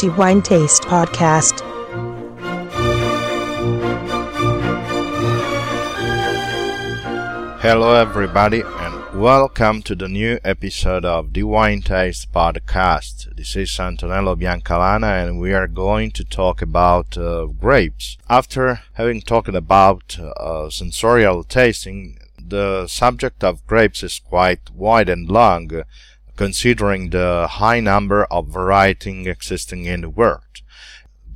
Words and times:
the 0.00 0.08
Wine 0.12 0.40
Taste 0.40 0.84
Podcast. 0.84 1.60
Hello, 7.60 7.92
everybody, 7.94 8.62
and 8.62 9.20
welcome 9.20 9.82
to 9.82 9.94
the 9.94 10.08
new 10.08 10.38
episode 10.42 11.04
of 11.04 11.34
the 11.34 11.42
Wine 11.42 11.82
Taste 11.82 12.32
Podcast. 12.32 13.36
This 13.36 13.54
is 13.56 13.78
Antonello 13.78 14.36
Biancalana, 14.36 15.22
and 15.22 15.38
we 15.38 15.52
are 15.52 15.68
going 15.68 16.12
to 16.12 16.24
talk 16.24 16.62
about 16.62 17.18
uh, 17.18 17.44
grapes. 17.44 18.16
After 18.30 18.80
having 18.94 19.20
talked 19.20 19.48
about 19.48 20.18
uh, 20.18 20.70
sensorial 20.70 21.44
tasting, 21.44 22.18
the 22.38 22.86
subject 22.86 23.44
of 23.44 23.66
grapes 23.66 24.02
is 24.02 24.18
quite 24.18 24.70
wide 24.70 25.10
and 25.10 25.28
long, 25.28 25.82
considering 26.40 27.10
the 27.10 27.46
high 27.46 27.80
number 27.80 28.24
of 28.30 28.48
varieties 28.48 29.26
existing 29.26 29.84
in 29.84 30.00
the 30.00 30.08
world. 30.08 30.62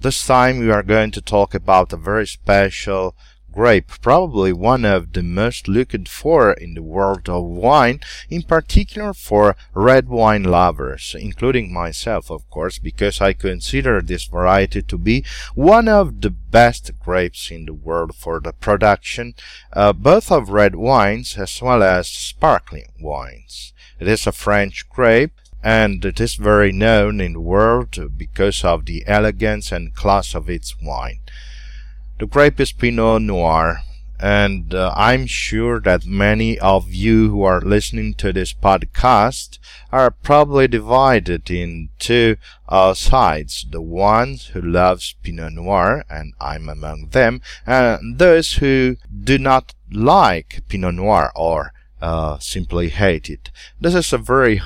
This 0.01 0.27
time 0.27 0.61
we 0.61 0.71
are 0.71 0.83
going 0.83 1.11
to 1.11 1.21
talk 1.21 1.53
about 1.55 1.93
a 1.93 1.99
very 1.99 2.27
special 2.27 3.15
grape, 3.55 3.91
probably 4.03 4.53
one 4.53 4.85
of 4.85 5.13
the 5.13 5.23
most 5.23 5.69
looked 5.69 6.09
for 6.09 6.53
in 6.53 6.75
the 6.75 6.83
world 6.83 7.29
of 7.29 7.45
wine, 7.45 8.01
in 8.29 8.43
particular 8.43 9.15
for 9.15 9.57
red 9.73 10.09
wine 10.09 10.43
lovers, 10.43 11.15
including 11.19 11.73
myself, 11.73 12.31
of 12.31 12.49
course, 12.51 12.79
because 12.79 13.21
I 13.21 13.33
consider 13.33 14.03
this 14.03 14.25
variety 14.25 14.83
to 14.83 14.99
be 14.99 15.25
one 15.55 15.89
of 15.89 16.21
the 16.21 16.31
best 16.31 16.91
grapes 16.99 17.51
in 17.51 17.67
the 17.67 17.75
world 17.75 18.15
for 18.17 18.41
the 18.41 18.53
production 18.53 19.35
uh, 19.73 19.93
both 19.93 20.31
of 20.33 20.49
red 20.49 20.75
wines 20.75 21.37
as 21.37 21.63
well 21.63 21.83
as 21.83 22.09
sparkling 22.09 22.93
wines. 23.01 23.73
It 24.01 24.09
is 24.09 24.27
a 24.27 24.33
French 24.33 24.89
grape 24.89 25.33
and 25.63 26.05
it 26.05 26.21
is 26.21 26.35
very 26.35 26.73
known 26.73 27.21
in 27.21 27.35
the 27.35 27.41
world 27.41 27.97
because 28.17 28.65
of 28.65 28.85
the 28.85 29.05
elegance 29.07 29.73
and 29.73 29.95
class 29.95 30.35
of 30.35 30.51
its 30.51 30.75
wine. 30.83 31.21
The 32.17 32.27
grape 32.27 32.61
is 32.61 32.71
Pinot 32.71 33.23
Noir, 33.23 33.81
and 34.21 34.73
uh, 34.73 34.95
I'm 34.97 35.27
sure 35.27 35.81
that 35.81 36.07
many 36.07 36.57
of 36.61 36.95
you 36.95 37.29
who 37.31 37.43
are 37.43 37.61
listening 37.61 38.15
to 38.15 38.33
this 38.33 38.55
podcast 38.55 39.59
are 39.91 40.13
probably 40.13 40.69
divided 40.69 41.51
in 41.51 41.89
two 41.99 42.37
uh, 42.69 42.95
sides: 42.95 43.67
the 43.69 43.83
ones 43.83 44.47
who 44.53 44.63
love 44.63 45.03
Pinot 45.25 45.55
Noir, 45.55 46.05
and 46.09 46.35
I'm 46.41 46.69
among 46.69 47.09
them, 47.09 47.43
and 47.67 48.17
those 48.17 48.55
who 48.55 48.97
do 49.11 49.37
not 49.37 49.75
like 49.91 50.63
Pinot 50.69 50.95
Noir 50.95 51.33
or 51.35 51.73
uh, 52.05 52.39
simply 52.39 52.91
hate 52.91 53.31
it. 53.31 53.51
This 53.81 53.95
is 53.95 54.13
a 54.13 54.19
very 54.19 54.61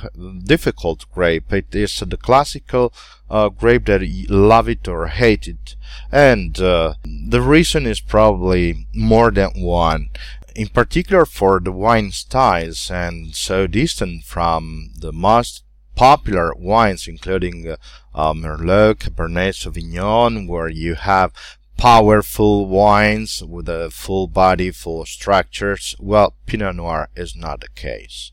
difficult 0.44 1.06
grape. 1.12 1.52
It 1.52 1.72
is 1.72 2.00
the 2.00 2.16
classical 2.16 2.92
uh, 3.30 3.48
grape 3.48 3.86
that 3.86 4.02
you 4.02 4.26
love 4.26 4.68
it 4.68 4.88
or 4.88 5.06
hate 5.06 5.46
it. 5.46 5.76
And 6.10 6.58
uh, 6.60 6.94
the 7.04 7.40
reason 7.40 7.86
is 7.86 8.00
probably 8.00 8.88
more 8.92 9.30
than 9.30 9.50
one. 9.54 10.10
In 10.56 10.66
particular 10.68 11.24
for 11.24 11.60
the 11.60 11.70
wine 11.70 12.10
styles 12.10 12.90
and 12.90 13.36
so 13.36 13.68
distant 13.68 14.24
from 14.24 14.90
the 14.98 15.12
most 15.12 15.62
popular 15.94 16.52
wines 16.56 17.06
including 17.06 17.68
uh, 17.68 17.76
uh, 18.14 18.32
Merlot, 18.32 18.96
Cabernet 18.98 19.54
Sauvignon, 19.54 20.48
where 20.48 20.68
you 20.68 20.96
have 20.96 21.32
powerful 21.78 22.66
wines 22.66 23.42
with 23.42 23.68
a 23.68 23.88
full 23.88 24.26
body, 24.26 24.70
full 24.72 25.06
structures. 25.06 25.94
Well, 26.00 26.34
Pinot 26.44 26.74
Noir 26.74 27.08
is 27.16 27.36
not 27.36 27.60
the 27.60 27.68
case. 27.68 28.32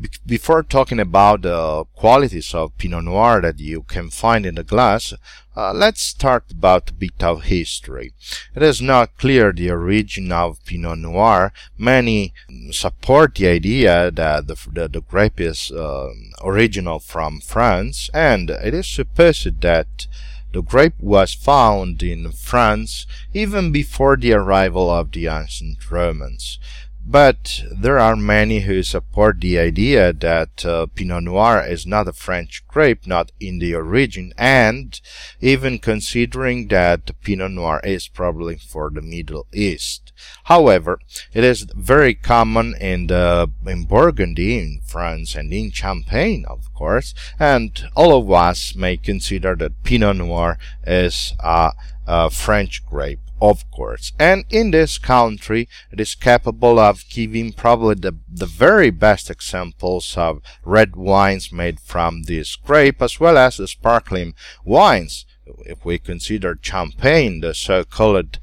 Be- 0.00 0.10
before 0.24 0.62
talking 0.62 1.00
about 1.00 1.42
the 1.42 1.84
qualities 1.96 2.54
of 2.54 2.78
Pinot 2.78 3.04
Noir 3.04 3.40
that 3.40 3.58
you 3.58 3.82
can 3.82 4.10
find 4.10 4.46
in 4.46 4.54
the 4.54 4.62
glass, 4.62 5.12
uh, 5.56 5.72
let's 5.72 6.02
start 6.02 6.44
about 6.52 6.90
a 6.90 6.94
bit 6.94 7.20
of 7.20 7.42
history. 7.42 8.12
It 8.54 8.62
is 8.62 8.80
not 8.80 9.18
clear 9.18 9.52
the 9.52 9.72
origin 9.72 10.30
of 10.30 10.64
Pinot 10.64 10.98
Noir. 10.98 11.52
Many 11.76 12.32
support 12.70 13.34
the 13.34 13.48
idea 13.48 14.12
that 14.12 14.46
the, 14.46 14.56
the, 14.72 14.86
the 14.86 15.00
grape 15.00 15.40
is 15.40 15.72
uh, 15.72 16.10
original 16.44 17.00
from 17.00 17.40
France, 17.40 18.08
and 18.14 18.50
it 18.50 18.72
is 18.72 18.86
supposed 18.86 19.62
that 19.62 20.06
the 20.52 20.62
grape 20.62 20.98
was 20.98 21.34
found 21.34 22.02
in 22.02 22.30
France 22.32 23.06
even 23.34 23.70
before 23.70 24.16
the 24.16 24.32
arrival 24.32 24.90
of 24.90 25.12
the 25.12 25.26
ancient 25.26 25.90
Romans. 25.90 26.58
But 27.10 27.62
there 27.74 27.98
are 27.98 28.16
many 28.16 28.60
who 28.60 28.82
support 28.82 29.40
the 29.40 29.58
idea 29.58 30.12
that 30.12 30.66
uh, 30.66 30.88
Pinot 30.94 31.22
Noir 31.22 31.64
is 31.66 31.86
not 31.86 32.06
a 32.06 32.12
French 32.12 32.62
grape, 32.68 33.06
not 33.06 33.32
in 33.40 33.60
the 33.60 33.74
origin, 33.74 34.34
and 34.36 35.00
even 35.40 35.78
considering 35.78 36.68
that 36.68 37.18
Pinot 37.22 37.52
Noir 37.52 37.80
is 37.82 38.08
probably 38.08 38.56
for 38.56 38.90
the 38.90 39.00
Middle 39.00 39.46
East. 39.54 40.12
However, 40.44 41.00
it 41.32 41.44
is 41.44 41.66
very 41.74 42.14
common 42.14 42.74
in 42.78 43.06
the 43.06 43.50
in 43.66 43.84
Burgundy, 43.84 44.58
in 44.58 44.82
France, 44.84 45.34
and 45.34 45.50
in 45.50 45.70
Champagne, 45.70 46.44
of 46.44 46.74
course, 46.74 47.14
and 47.38 47.88
all 47.96 48.18
of 48.18 48.30
us 48.30 48.74
may 48.74 48.98
consider 48.98 49.56
that 49.56 49.82
Pinot 49.82 50.16
Noir 50.16 50.58
is 50.86 51.32
a, 51.40 51.72
a 52.08 52.30
French 52.30 52.84
grape 52.86 53.20
of 53.40 53.70
course. 53.70 54.12
And 54.18 54.44
in 54.50 54.70
this 54.70 54.98
country, 54.98 55.68
it 55.92 56.00
is 56.00 56.14
capable 56.14 56.78
of 56.78 57.04
giving 57.08 57.52
probably 57.52 57.94
the, 57.94 58.18
the 58.28 58.46
very 58.46 58.90
best 58.90 59.30
examples 59.30 60.16
of 60.16 60.42
red 60.64 60.96
wines 60.96 61.52
made 61.52 61.80
from 61.80 62.22
this 62.22 62.56
grape, 62.56 63.00
as 63.00 63.20
well 63.20 63.38
as 63.38 63.56
the 63.56 63.68
sparkling 63.68 64.34
wines. 64.64 65.24
If 65.60 65.84
we 65.84 65.98
consider 65.98 66.58
Champagne, 66.60 67.40
the 67.40 67.54
so-called 67.54 68.38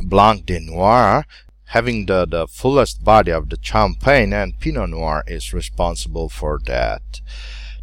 Blanc 0.00 0.46
de 0.46 0.60
Noir, 0.60 1.24
having 1.66 2.06
the, 2.06 2.26
the 2.26 2.46
fullest 2.46 3.04
body 3.04 3.30
of 3.30 3.48
the 3.48 3.58
Champagne, 3.60 4.32
and 4.32 4.58
Pinot 4.58 4.90
Noir 4.90 5.24
is 5.26 5.54
responsible 5.54 6.28
for 6.28 6.60
that. 6.66 7.20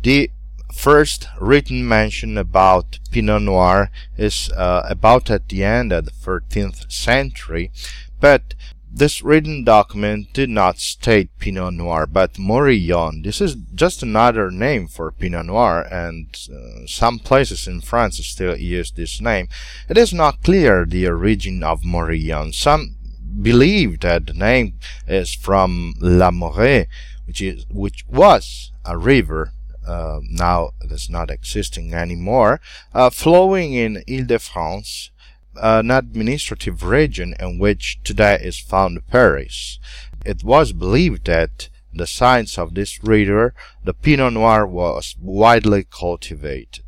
The 0.04 0.32
first 0.74 1.28
written 1.40 1.88
mention 1.88 2.38
about 2.38 3.00
Pinot 3.12 3.42
Noir 3.44 3.92
is 4.18 4.50
uh, 4.52 4.86
about 4.90 5.30
at 5.30 5.50
the 5.50 5.64
end 5.64 5.92
of 5.92 6.06
the 6.06 6.12
13th 6.12 6.92
century, 6.92 7.72
but 8.20 8.54
this 8.92 9.22
written 9.22 9.64
document 9.64 10.34
did 10.34 10.50
not 10.50 10.80
state 10.80 11.30
Pinot 11.38 11.76
Noir, 11.76 12.08
but 12.08 12.40
Morillon. 12.40 13.22
This 13.24 13.40
is 13.40 13.56
just 13.76 14.02
another 14.02 14.50
name 14.50 14.88
for 14.88 15.12
Pinot 15.12 15.46
Noir, 15.46 15.88
and 15.92 16.36
uh, 16.52 16.88
some 16.88 17.20
places 17.20 17.68
in 17.68 17.82
France 17.82 18.18
still 18.26 18.58
use 18.58 18.92
this 18.92 19.22
name. 19.22 19.48
It 19.88 19.98
is 19.98 20.12
not 20.12 20.44
clear 20.44 20.86
the 20.86 21.08
origin 21.08 21.64
of 21.64 21.86
Morillon. 21.86 22.52
Some 22.52 22.96
believe 23.42 24.00
that 24.00 24.26
the 24.26 24.34
name 24.34 24.80
is 25.08 25.34
from 25.36 25.94
La 26.00 26.32
Morée, 26.32 26.88
which 27.28 27.42
is 27.42 27.66
which 27.70 28.04
was 28.08 28.72
a 28.86 28.98
river 28.98 29.54
uh, 29.90 30.20
now 30.30 30.72
it 30.82 30.92
is 30.92 31.10
not 31.10 31.32
existing 31.32 31.94
anymore, 31.94 32.62
uh, 32.94 33.10
flowing 33.10 33.74
in 33.74 34.04
Ile-de-France, 34.08 35.10
an 35.56 35.90
administrative 35.92 36.84
region 36.84 37.34
in 37.40 37.58
which 37.58 38.00
today 38.04 38.40
is 38.42 38.60
found 38.60 39.06
Paris. 39.08 39.80
It 40.26 40.44
was 40.44 40.74
believed 40.74 41.26
that 41.26 41.70
the 41.94 42.06
sites 42.06 42.58
of 42.58 42.76
this 42.76 43.04
river, 43.04 43.54
the 43.84 43.94
Pinot 43.94 44.34
Noir 44.34 44.66
was 44.68 45.16
widely 45.20 45.86
cultivated. 45.90 46.84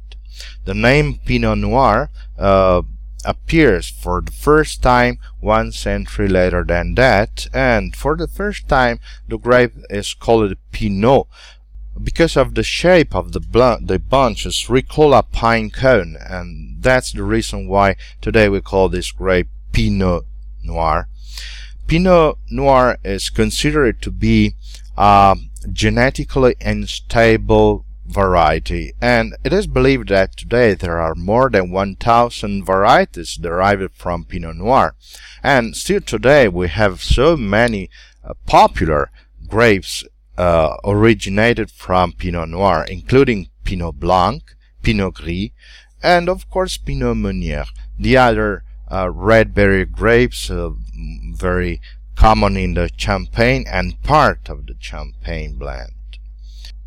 The 0.65 0.75
name 0.75 1.19
Pinot 1.25 1.57
Noir 1.57 2.11
uh, 2.37 2.83
appears 3.25 3.89
for 3.89 4.21
the 4.21 4.31
first 4.31 4.81
time 4.81 5.17
one 5.39 5.71
century 5.71 6.27
later 6.27 6.63
than 6.63 6.95
that, 6.95 7.47
and 7.53 7.95
for 7.95 8.15
the 8.15 8.27
first 8.27 8.67
time 8.67 8.99
the 9.27 9.37
grape 9.37 9.73
is 9.89 10.13
called 10.13 10.55
Pinot, 10.71 11.27
because 12.03 12.37
of 12.37 12.55
the 12.55 12.63
shape 12.63 13.15
of 13.15 13.31
the, 13.33 13.39
bl- 13.39 13.83
the 13.85 13.99
bunches 13.99 14.69
recall 14.69 15.13
a 15.13 15.23
pine 15.23 15.69
cone, 15.69 16.17
and 16.19 16.81
that's 16.81 17.11
the 17.11 17.23
reason 17.23 17.67
why 17.67 17.95
today 18.21 18.49
we 18.49 18.61
call 18.61 18.89
this 18.89 19.11
grape 19.11 19.47
Pinot 19.71 20.23
Noir. 20.63 21.07
Pinot 21.87 22.37
Noir 22.49 22.97
is 23.03 23.29
considered 23.29 24.01
to 24.01 24.11
be 24.11 24.55
a 24.97 25.35
genetically 25.71 26.55
unstable 26.61 27.85
variety, 28.05 28.93
and 29.01 29.35
it 29.43 29.53
is 29.53 29.67
believed 29.67 30.09
that 30.09 30.35
today 30.35 30.73
there 30.73 30.99
are 30.99 31.15
more 31.15 31.49
than 31.49 31.71
1000 31.71 32.63
varieties 32.63 33.35
derived 33.35 33.93
from 33.93 34.25
Pinot 34.25 34.55
Noir. 34.57 34.95
And 35.43 35.75
still 35.75 36.01
today 36.01 36.47
we 36.47 36.67
have 36.67 37.01
so 37.01 37.37
many 37.37 37.89
uh, 38.23 38.33
popular 38.45 39.11
grapes 39.47 40.03
uh, 40.41 40.75
originated 40.83 41.69
from 41.69 42.13
Pinot 42.13 42.49
Noir, 42.49 42.83
including 42.89 43.49
Pinot 43.63 43.99
Blanc, 43.99 44.41
Pinot 44.81 45.13
Gris, 45.13 45.51
and 46.01 46.27
of 46.27 46.49
course 46.49 46.77
Pinot 46.77 47.15
Meunier, 47.15 47.65
the 47.99 48.17
other 48.17 48.63
uh, 48.91 49.07
red 49.11 49.53
berry 49.53 49.85
grapes, 49.85 50.49
uh, 50.49 50.71
very 51.35 51.79
common 52.15 52.57
in 52.57 52.73
the 52.73 52.89
Champagne 52.97 53.65
and 53.67 54.01
part 54.01 54.49
of 54.49 54.65
the 54.65 54.75
Champagne 54.79 55.57
blend. 55.59 55.93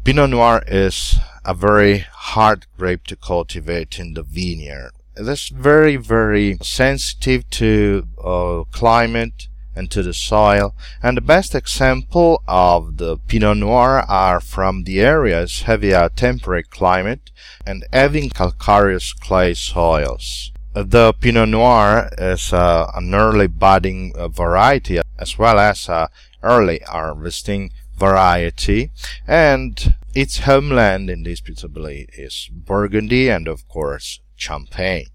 Pinot 0.03 0.31
Noir 0.31 0.65
is 0.67 1.21
a 1.45 1.55
very 1.55 1.99
hard 1.99 2.67
grape 2.77 3.05
to 3.05 3.15
cultivate 3.15 4.01
in 4.01 4.15
the 4.15 4.25
vineyard. 4.25 4.91
It 5.17 5.29
is 5.29 5.49
very, 5.49 5.95
very 5.95 6.59
sensitive 6.61 7.49
to 7.51 8.09
uh, 8.19 8.65
climate 8.73 9.47
and 9.75 9.91
to 9.91 10.03
the 10.03 10.15
soil. 10.15 10.75
And 11.03 11.17
the 11.17 11.21
best 11.21 11.55
example 11.55 12.43
of 12.47 12.97
the 12.97 13.19
Pinot 13.19 13.59
Noir 13.59 14.05
are 14.09 14.41
from 14.41 14.85
the 14.85 15.01
areas 15.01 15.63
having 15.63 15.93
a 15.93 16.09
temperate 16.09 16.71
climate 16.71 17.31
and 17.67 17.85
having 17.93 18.31
calcareous 18.31 19.13
clay 19.13 19.55
soils. 19.55 20.53
The 20.73 21.13
Pinot 21.13 21.49
Noir 21.49 22.11
is 22.19 22.53
uh, 22.53 22.91
an 22.95 23.15
early 23.15 23.47
budding 23.47 24.13
uh, 24.17 24.29
variety 24.29 25.01
as 25.19 25.39
well 25.39 25.59
as 25.59 25.89
a 25.89 26.11
early 26.43 26.81
harvesting 26.87 27.71
variety 27.97 28.91
and 29.27 29.95
its 30.15 30.41
homeland 30.41 31.09
indisputably 31.09 32.09
is 32.13 32.51
Burgundy 32.53 33.29
and 33.29 33.49
of 33.49 33.67
course 33.69 34.21
Champagne. 34.37 35.07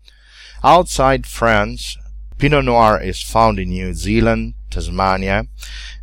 Outside 0.63 1.25
France, 1.25 1.97
Pinot 2.39 2.63
Noir 2.63 3.01
is 3.01 3.21
found 3.21 3.59
in 3.59 3.67
New 3.67 3.93
Zealand, 3.93 4.53
Tasmania, 4.69 5.47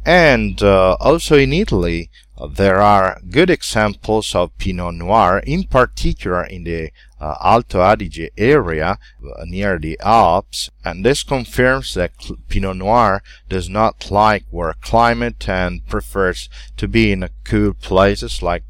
and 0.04 0.62
uh, 0.62 0.94
also 1.00 1.34
in 1.38 1.50
Italy. 1.54 2.10
There 2.50 2.82
are 2.82 3.18
good 3.30 3.48
examples 3.48 4.34
of 4.34 4.56
Pinot 4.58 4.96
Noir, 4.96 5.38
in 5.38 5.64
particular 5.64 6.44
in 6.44 6.64
the 6.64 6.90
uh, 7.18 7.36
Alto 7.42 7.80
Adige 7.80 8.28
area 8.36 8.98
uh, 9.24 9.44
near 9.46 9.78
the 9.78 9.98
Alps, 10.02 10.68
and 10.84 11.06
this 11.06 11.22
confirms 11.22 11.94
that 11.94 12.12
Pinot 12.48 12.76
Noir 12.76 13.22
does 13.48 13.70
not 13.70 14.10
like 14.10 14.44
warm 14.50 14.74
climate 14.82 15.48
and 15.48 15.86
prefers 15.86 16.50
to 16.76 16.86
be 16.86 17.12
in 17.12 17.30
cool 17.44 17.72
places 17.72 18.42
like 18.42 18.64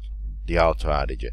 the 0.47 0.57
Alto 0.57 0.89
Adige. 0.89 1.31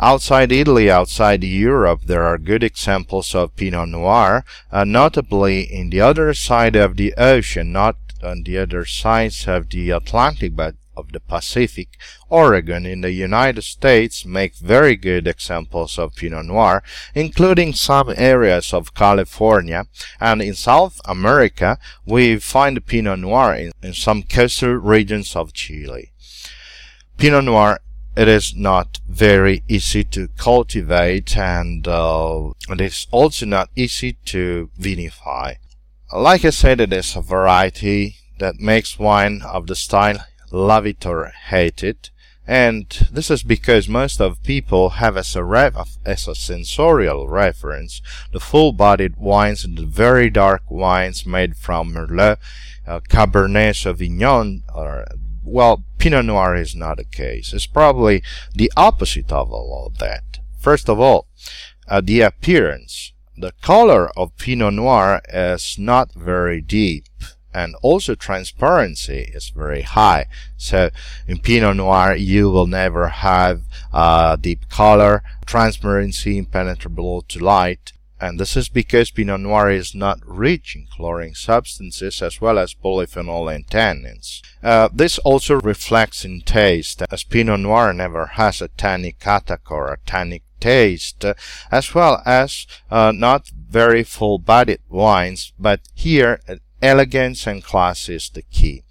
Outside 0.00 0.52
Italy, 0.52 0.90
outside 0.90 1.42
Europe, 1.42 2.02
there 2.04 2.22
are 2.22 2.38
good 2.38 2.62
examples 2.62 3.34
of 3.34 3.56
Pinot 3.56 3.88
Noir, 3.88 4.44
uh, 4.70 4.84
notably 4.84 5.62
in 5.62 5.90
the 5.90 6.00
other 6.00 6.32
side 6.34 6.76
of 6.76 6.96
the 6.96 7.12
ocean, 7.18 7.72
not 7.72 7.96
on 8.22 8.42
the 8.44 8.58
other 8.58 8.84
sides 8.84 9.48
of 9.48 9.70
the 9.70 9.90
Atlantic, 9.90 10.54
but 10.54 10.74
of 11.00 11.12
the 11.12 11.20
Pacific, 11.20 11.88
Oregon 12.28 12.86
in 12.86 13.00
the 13.00 13.10
United 13.10 13.62
States 13.62 14.24
make 14.24 14.54
very 14.56 14.94
good 14.96 15.26
examples 15.26 15.98
of 15.98 16.14
Pinot 16.14 16.46
Noir, 16.46 16.82
including 17.14 17.72
some 17.72 18.12
areas 18.16 18.72
of 18.72 18.94
California, 18.94 19.86
and 20.20 20.42
in 20.42 20.54
South 20.54 21.00
America 21.04 21.78
we 22.04 22.38
find 22.38 22.84
Pinot 22.86 23.18
Noir 23.18 23.54
in, 23.54 23.72
in 23.82 23.94
some 23.94 24.22
coastal 24.22 24.74
regions 24.74 25.34
of 25.34 25.52
Chile. 25.52 26.12
Pinot 27.16 27.44
Noir 27.44 27.80
it 28.16 28.28
is 28.28 28.54
not 28.54 29.00
very 29.08 29.62
easy 29.68 30.04
to 30.04 30.28
cultivate 30.36 31.36
and 31.36 31.86
uh, 31.86 32.50
it 32.68 32.80
is 32.80 33.06
also 33.10 33.46
not 33.46 33.70
easy 33.76 34.14
to 34.26 34.70
vinify. 34.78 35.54
Like 36.12 36.44
I 36.44 36.50
said, 36.50 36.80
it 36.80 36.92
is 36.92 37.14
a 37.14 37.20
variety 37.20 38.16
that 38.38 38.58
makes 38.58 38.98
wine 38.98 39.42
of 39.42 39.66
the 39.68 39.76
style 39.76 40.24
love 40.50 40.86
it 40.86 41.06
or 41.06 41.26
hate 41.26 41.84
it. 41.84 42.10
And 42.46 42.86
this 43.12 43.30
is 43.30 43.44
because 43.44 43.88
most 43.88 44.20
of 44.20 44.42
people 44.42 44.90
have 44.90 45.16
as 45.16 45.36
a, 45.36 45.44
ref- 45.44 45.98
as 46.04 46.26
a 46.26 46.34
sensorial 46.34 47.28
reference 47.28 48.02
the 48.32 48.40
full-bodied 48.40 49.16
wines 49.16 49.64
and 49.64 49.78
the 49.78 49.86
very 49.86 50.30
dark 50.30 50.68
wines 50.68 51.24
made 51.24 51.56
from 51.56 51.92
Merlot, 51.92 52.38
uh, 52.88 52.98
Cabernet 53.08 53.76
Sauvignon, 53.76 54.62
or 54.74 55.06
well, 55.50 55.84
Pinot 55.98 56.24
Noir 56.24 56.54
is 56.54 56.74
not 56.74 56.96
the 56.96 57.04
case. 57.04 57.52
It's 57.52 57.66
probably 57.66 58.22
the 58.54 58.72
opposite 58.76 59.32
of 59.32 59.52
all 59.52 59.86
of 59.86 59.98
that. 59.98 60.38
First 60.58 60.88
of 60.88 61.00
all, 61.00 61.26
uh, 61.88 62.00
the 62.00 62.20
appearance. 62.20 63.12
The 63.36 63.52
color 63.62 64.10
of 64.18 64.36
Pinot 64.36 64.74
Noir 64.74 65.22
is 65.32 65.76
not 65.78 66.12
very 66.12 66.60
deep 66.60 67.06
and 67.52 67.74
also 67.82 68.14
transparency 68.14 69.30
is 69.34 69.48
very 69.48 69.82
high. 69.82 70.26
So 70.56 70.90
in 71.26 71.38
Pinot 71.40 71.76
Noir, 71.76 72.14
you 72.14 72.50
will 72.50 72.66
never 72.66 73.08
have 73.08 73.62
uh, 73.92 74.36
deep 74.36 74.68
color, 74.68 75.22
transparency, 75.46 76.38
impenetrable 76.38 77.22
to 77.22 77.38
light, 77.42 77.92
and 78.20 78.38
this 78.38 78.56
is 78.56 78.68
because 78.68 79.10
Pinot 79.10 79.40
Noir 79.40 79.70
is 79.70 79.94
not 79.94 80.20
rich 80.24 80.76
in 80.76 80.86
coloring 80.94 81.34
substances 81.34 82.20
as 82.20 82.40
well 82.40 82.58
as 82.58 82.74
polyphenol 82.74 83.52
and 83.54 83.66
tannins. 83.66 84.42
Uh, 84.62 84.88
this 84.92 85.18
also 85.20 85.60
reflects 85.60 86.24
in 86.24 86.42
taste, 86.42 87.02
as 87.10 87.24
Pinot 87.24 87.60
Noir 87.60 87.92
never 87.92 88.26
has 88.26 88.60
a 88.60 88.68
tannic 88.68 89.16
attack 89.26 89.70
or 89.70 89.92
a 89.92 89.98
tannic 90.06 90.42
taste, 90.60 91.24
as 91.70 91.94
well 91.94 92.22
as 92.26 92.66
uh, 92.90 93.12
not 93.14 93.48
very 93.48 94.02
full-bodied 94.02 94.80
wines, 94.88 95.52
but 95.58 95.80
here 95.94 96.40
elegance 96.82 97.46
and 97.46 97.64
class 97.64 98.08
is 98.08 98.30
the 98.30 98.42
key. 98.42 98.84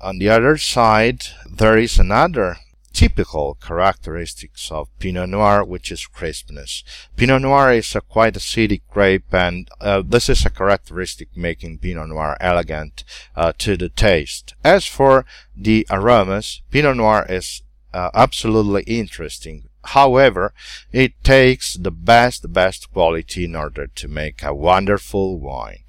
On 0.00 0.18
the 0.18 0.28
other 0.28 0.56
side, 0.56 1.24
there 1.50 1.76
is 1.76 1.98
another 1.98 2.56
typical 2.98 3.56
characteristics 3.62 4.72
of 4.72 4.88
Pinot 4.98 5.28
Noir, 5.28 5.62
which 5.62 5.92
is 5.92 6.04
crispness. 6.08 6.82
Pinot 7.16 7.42
Noir 7.42 7.74
is 7.74 7.94
a 7.94 8.00
quite 8.00 8.34
acidic 8.34 8.80
grape, 8.90 9.32
and 9.32 9.68
uh, 9.80 10.02
this 10.04 10.28
is 10.28 10.44
a 10.44 10.50
characteristic 10.50 11.28
making 11.36 11.78
Pinot 11.78 12.08
Noir 12.08 12.36
elegant 12.40 13.04
uh, 13.36 13.52
to 13.58 13.76
the 13.76 13.88
taste. 13.88 14.56
As 14.64 14.84
for 14.84 15.24
the 15.56 15.86
aromas, 15.88 16.60
Pinot 16.72 16.96
Noir 16.96 17.24
is 17.28 17.62
uh, 17.94 18.10
absolutely 18.14 18.82
interesting. 18.82 19.68
However, 19.84 20.52
it 20.90 21.22
takes 21.22 21.74
the 21.74 21.92
best, 21.92 22.52
best 22.52 22.92
quality 22.92 23.44
in 23.44 23.54
order 23.54 23.86
to 23.86 24.08
make 24.08 24.42
a 24.42 24.52
wonderful 24.52 25.38
wine. 25.38 25.84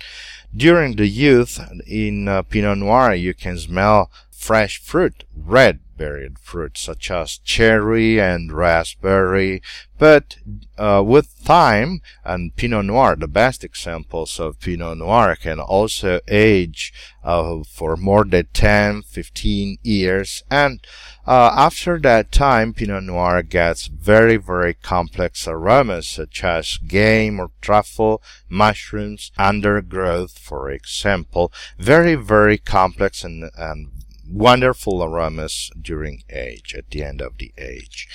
During 0.56 0.95
the 0.95 1.07
youth 1.07 1.59
in 1.88 2.27
uh, 2.27 2.44
Pinot 2.44 2.77
Noir, 2.77 3.15
you 3.15 3.33
can 3.33 3.57
smell 3.57 4.11
fresh 4.29 4.77
fruit, 4.77 5.23
red, 5.35 5.79
berried 6.00 6.40
fruits 6.40 6.80
such 6.81 7.12
as 7.12 7.38
cherry 7.40 8.19
and 8.19 8.54
raspberry, 8.54 9.62
but 9.98 10.38
uh, 10.78 11.04
with 11.06 11.44
time 11.44 12.01
and 12.24 12.56
Pinot 12.56 12.86
Noir, 12.86 13.18
the 13.18 13.28
best 13.28 13.66
examples 13.66 14.40
of 14.40 14.62
Pinot 14.62 14.98
Noir 14.98 15.36
can 15.36 15.60
also 15.60 16.22
age 16.30 16.94
uh, 17.22 17.57
for 17.69 17.98
more 17.98 18.24
than 18.24 18.48
10, 18.54 19.01
15 19.01 19.78
years, 19.84 20.42
and 20.50 20.80
uh, 21.28 21.54
after 21.56 22.00
that 22.00 22.31
time, 22.31 22.73
Pinot 22.73 23.04
Noir 23.04 23.44
gets 23.44 23.85
very, 23.85 24.38
very 24.38 24.73
complex 24.73 25.47
aromas 25.47 26.07
such 26.07 26.44
as 26.44 26.80
game 26.88 27.40
or 27.40 27.52
truffle, 27.62 28.23
mushrooms, 28.50 29.31
undergrowth, 29.38 30.40
for 30.40 30.71
example, 30.71 31.52
very, 31.78 32.16
very 32.16 32.57
complex 32.57 33.23
and, 33.23 33.52
and 33.56 33.90
wonderful 34.31 35.04
aromas 35.04 35.71
during 35.80 36.24
age, 36.30 36.76
at 36.78 36.90
the 36.92 37.04
end 37.04 37.21
of 37.21 37.38
the 37.38 37.54
age. 37.57 38.07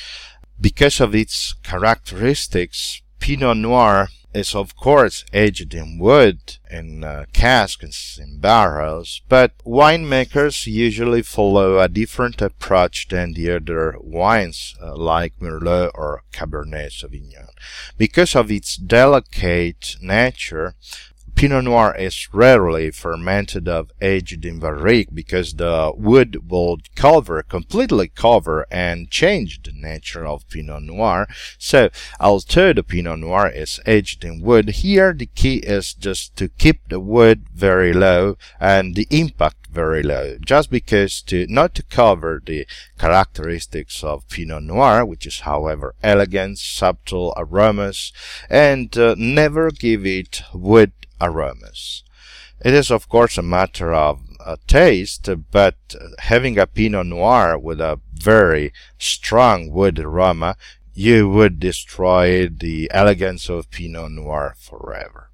Because 0.61 1.01
of 1.01 1.15
its 1.15 1.55
characteristics, 1.63 3.03
Pinot 3.19 3.57
Noir 3.57 4.09
is 4.35 4.55
of 4.55 4.77
course 4.77 5.25
aged 5.33 5.73
in 5.75 5.99
wood, 5.99 6.59
in 6.71 7.05
uh, 7.05 7.25
casks, 7.33 8.19
in 8.21 8.41
barrels, 8.41 9.23
but 9.29 9.53
winemakers 9.65 10.67
usually 10.67 11.23
follow 11.23 11.79
a 11.79 11.89
different 11.89 12.43
approach 12.43 13.07
than 13.09 13.33
the 13.33 13.51
other 13.51 13.95
wines 14.01 14.75
uh, 14.83 14.97
like 14.97 15.39
Merlot 15.41 15.91
or 15.95 16.23
Cabernet 16.33 16.91
Sauvignon. 16.91 17.49
Because 17.97 18.35
of 18.35 18.51
its 18.51 18.77
delicate 18.77 19.97
nature, 20.03 20.75
Pinot 21.45 21.65
Noir 21.65 21.95
is 21.95 22.33
rarely 22.33 22.91
fermented 22.91 23.69
of 23.69 23.93
aged 24.01 24.47
in 24.47 24.61
barrique 24.61 25.11
because 25.13 25.53
the 25.53 25.93
wood 25.95 26.51
will 26.51 26.79
cover, 26.97 27.43
completely 27.43 28.09
cover 28.09 28.67
and 28.71 29.11
change 29.11 29.61
the 29.63 29.73
nature 29.75 30.27
of 30.27 30.49
Pinot 30.49 30.85
Noir. 30.85 31.29
So, 31.59 31.91
although 32.19 32.73
the 32.73 32.83
Pinot 32.83 33.19
Noir 33.19 33.51
is 33.51 33.79
aged 33.85 34.25
in 34.25 34.41
wood, 34.41 34.71
here 34.71 35.13
the 35.13 35.27
key 35.27 35.57
is 35.57 35.93
just 35.93 36.35
to 36.37 36.49
keep 36.49 36.89
the 36.89 36.99
wood 36.99 37.45
very 37.53 37.93
low 37.93 38.39
and 38.59 38.95
the 38.95 39.07
impact 39.11 39.67
very 39.71 40.03
low, 40.03 40.39
just 40.39 40.71
because 40.71 41.21
to 41.23 41.47
not 41.51 41.75
to 41.75 41.83
cover 41.83 42.41
the 42.43 42.67
characteristics 42.99 44.03
of 44.03 44.27
Pinot 44.31 44.63
Noir, 44.63 45.05
which 45.05 45.27
is 45.27 45.41
however 45.41 45.95
elegant, 46.03 46.57
subtle 46.57 47.35
aromas, 47.37 48.15
and 48.49 48.97
uh, 48.97 49.15
never 49.19 49.71
give 49.71 50.07
it 50.07 50.41
wood 50.55 50.93
aromas. 51.21 52.03
It 52.65 52.75
is 52.75 52.91
of 52.91 53.09
course 53.09 53.37
a 53.37 53.43
matter 53.43 53.93
of 53.93 54.23
uh, 54.45 54.57
taste, 54.67 55.29
but 55.51 55.77
having 56.19 56.59
a 56.59 56.67
Pinot 56.67 57.07
Noir 57.07 57.59
with 57.59 57.81
a 57.81 58.01
very 58.13 58.73
strong 58.99 59.71
wood 59.71 59.99
aroma, 59.99 60.57
you 60.93 61.29
would 61.29 61.59
destroy 61.59 62.49
the 62.49 62.91
elegance 62.93 63.49
of 63.49 63.71
Pinot 63.71 64.13
Noir 64.13 64.55
forever. 64.59 65.31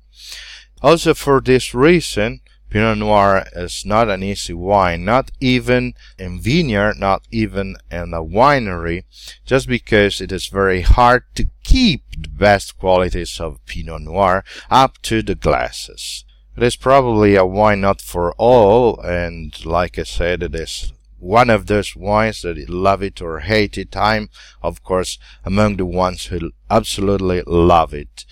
Also 0.82 1.12
for 1.14 1.40
this 1.40 1.74
reason, 1.74 2.40
Pinot 2.70 2.98
Noir 2.98 3.46
is 3.56 3.84
not 3.84 4.08
an 4.08 4.22
easy 4.22 4.52
wine, 4.52 5.04
not 5.04 5.32
even 5.40 5.94
in 6.18 6.40
vineyard, 6.40 6.94
not 6.98 7.26
even 7.32 7.76
in 7.90 8.14
a 8.14 8.22
winery, 8.22 9.02
just 9.44 9.66
because 9.66 10.20
it 10.20 10.30
is 10.30 10.46
very 10.46 10.82
hard 10.82 11.24
to 11.34 11.50
keep 11.64 12.04
the 12.16 12.28
best 12.28 12.78
qualities 12.78 13.40
of 13.40 13.64
Pinot 13.66 14.02
Noir 14.02 14.44
up 14.70 15.02
to 15.02 15.20
the 15.20 15.34
glasses. 15.34 16.24
It 16.56 16.62
is 16.62 16.76
probably 16.76 17.34
a 17.34 17.44
wine 17.44 17.80
not 17.80 18.00
for 18.00 18.34
all, 18.38 19.00
and 19.00 19.52
like 19.66 19.98
I 19.98 20.04
said, 20.04 20.42
it 20.44 20.54
is 20.54 20.92
one 21.18 21.50
of 21.50 21.66
those 21.66 21.96
wines 21.96 22.42
that 22.42 22.70
love 22.70 23.02
it 23.02 23.20
or 23.20 23.40
hate 23.40 23.78
it. 23.78 23.96
I'm, 23.96 24.30
of 24.62 24.84
course, 24.84 25.18
among 25.44 25.76
the 25.76 25.86
ones 25.86 26.26
who 26.26 26.52
absolutely 26.70 27.42
love 27.46 27.92
it. 27.92 28.24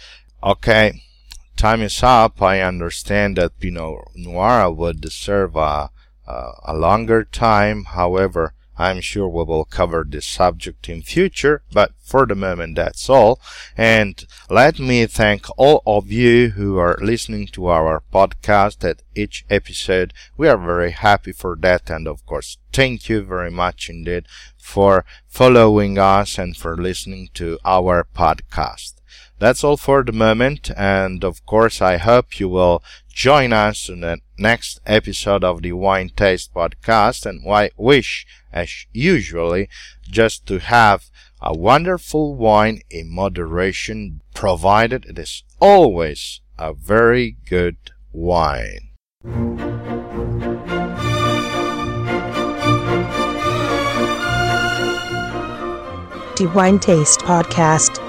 Okay, 0.45 1.03
time 1.59 1.83
is 1.83 2.03
up. 2.05 2.41
I 2.41 2.61
understand 2.61 3.37
that 3.37 3.59
Pinot 3.59 4.15
Noir 4.15 4.71
would 4.71 5.01
deserve 5.01 5.57
a, 5.57 5.91
a, 6.27 6.53
a 6.67 6.75
longer 6.75 7.25
time. 7.25 7.85
However, 7.85 8.55
I'm 8.79 9.01
sure 9.01 9.29
we 9.29 9.43
will 9.43 9.65
cover 9.65 10.07
this 10.09 10.25
subject 10.25 10.89
in 10.89 11.03
future, 11.03 11.63
but 11.73 11.91
for 12.01 12.27
the 12.27 12.37
moment 12.37 12.77
that's 12.77 13.11
all. 13.11 13.41
And 13.77 14.25
let 14.49 14.79
me 14.79 15.05
thank 15.07 15.47
all 15.59 15.83
of 15.85 16.13
you 16.13 16.51
who 16.51 16.79
are 16.79 16.97
listening 17.03 17.49
to 17.49 17.67
our 17.67 18.05
podcast 18.15 18.89
at 18.89 19.03
each 19.17 19.45
episode. 19.51 20.15
We 20.37 20.47
are 20.47 20.57
very 20.57 20.93
happy 20.93 21.33
for 21.33 21.57
that 21.63 21.91
and 21.91 22.07
of 22.07 22.25
course 22.25 22.59
thank 22.73 23.09
you 23.09 23.23
very 23.23 23.51
much 23.51 23.91
indeed 23.91 24.27
for 24.57 25.05
following 25.27 25.99
us 25.99 26.39
and 26.39 26.57
for 26.57 26.77
listening 26.77 27.31
to 27.35 27.59
our 27.65 28.07
podcast. 28.15 28.98
That's 29.39 29.63
all 29.63 29.77
for 29.77 30.03
the 30.03 30.13
moment, 30.13 30.71
and 30.77 31.25
of 31.25 31.45
course, 31.47 31.81
I 31.81 31.97
hope 31.97 32.41
you 32.41 32.49
will 32.49 32.83
join 33.09 33.53
us 33.53 33.89
in 33.89 34.01
the 34.01 34.19
next 34.39 34.81
episode 34.87 35.45
of 35.45 35.63
the 35.63 35.73
Wine 35.73 36.11
Taste 36.17 36.55
Podcast. 36.55 37.27
And 37.27 37.49
I 37.51 37.71
wish, 37.77 38.27
as 38.53 38.87
usually, 38.93 39.69
just 40.03 40.47
to 40.47 40.59
have 40.59 41.11
a 41.41 41.57
wonderful 41.57 42.35
wine 42.35 42.81
in 42.91 43.11
moderation, 43.11 44.23
provided 44.35 45.05
it 45.07 45.19
is 45.19 45.45
always 45.61 46.41
a 46.59 46.73
very 46.73 47.37
good 47.49 47.77
wine. 48.13 48.91
The 56.37 56.47
Wine 56.55 56.79
Taste 56.79 57.21
Podcast. 57.21 58.08